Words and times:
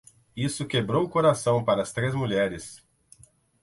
Isso 0.35 0.65
quebrou 0.65 1.05
o 1.05 1.09
coração 1.09 1.63
para 1.63 1.83
as 1.83 1.93
três 1.93 2.15
mulheres. 2.15 2.83